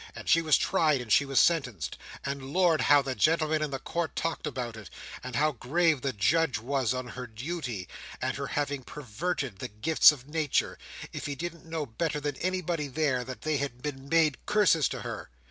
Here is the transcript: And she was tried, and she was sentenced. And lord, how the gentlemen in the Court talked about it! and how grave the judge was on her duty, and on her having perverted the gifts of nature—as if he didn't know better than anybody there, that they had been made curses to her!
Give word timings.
And 0.15 0.27
she 0.27 0.41
was 0.41 0.57
tried, 0.57 0.99
and 0.99 1.11
she 1.13 1.25
was 1.25 1.39
sentenced. 1.39 1.95
And 2.25 2.41
lord, 2.51 2.81
how 2.81 3.03
the 3.03 3.13
gentlemen 3.13 3.61
in 3.61 3.69
the 3.69 3.77
Court 3.77 4.15
talked 4.15 4.47
about 4.47 4.75
it! 4.75 4.89
and 5.23 5.35
how 5.35 5.51
grave 5.51 6.01
the 6.01 6.11
judge 6.11 6.57
was 6.57 6.91
on 6.91 7.09
her 7.09 7.27
duty, 7.27 7.87
and 8.19 8.31
on 8.31 8.35
her 8.37 8.47
having 8.47 8.83
perverted 8.83 9.59
the 9.59 9.67
gifts 9.67 10.11
of 10.11 10.27
nature—as 10.27 11.09
if 11.13 11.27
he 11.27 11.35
didn't 11.35 11.65
know 11.67 11.85
better 11.85 12.19
than 12.19 12.35
anybody 12.37 12.87
there, 12.87 13.23
that 13.23 13.41
they 13.41 13.57
had 13.57 13.83
been 13.83 14.09
made 14.09 14.43
curses 14.47 14.89
to 14.89 15.03
her! 15.03 15.29